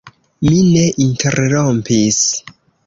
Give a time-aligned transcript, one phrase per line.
[0.47, 2.21] Mi ne interrompis.